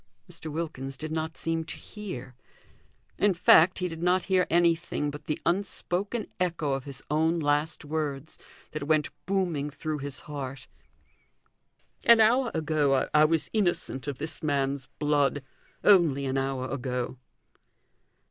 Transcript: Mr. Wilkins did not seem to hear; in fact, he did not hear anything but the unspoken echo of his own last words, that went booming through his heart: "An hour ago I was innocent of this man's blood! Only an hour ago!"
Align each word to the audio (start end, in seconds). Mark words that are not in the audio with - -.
Mr. 0.27 0.51
Wilkins 0.51 0.97
did 0.97 1.11
not 1.11 1.37
seem 1.37 1.63
to 1.63 1.77
hear; 1.77 2.33
in 3.19 3.35
fact, 3.35 3.77
he 3.77 3.87
did 3.87 4.01
not 4.01 4.23
hear 4.23 4.47
anything 4.49 5.11
but 5.11 5.25
the 5.25 5.39
unspoken 5.45 6.25
echo 6.39 6.73
of 6.73 6.85
his 6.85 7.03
own 7.11 7.39
last 7.39 7.85
words, 7.85 8.39
that 8.71 8.87
went 8.87 9.11
booming 9.27 9.69
through 9.69 9.99
his 9.99 10.21
heart: 10.21 10.67
"An 12.03 12.19
hour 12.19 12.49
ago 12.55 13.07
I 13.13 13.25
was 13.25 13.51
innocent 13.53 14.07
of 14.07 14.17
this 14.17 14.41
man's 14.41 14.87
blood! 14.97 15.43
Only 15.83 16.25
an 16.25 16.35
hour 16.39 16.67
ago!" 16.67 17.17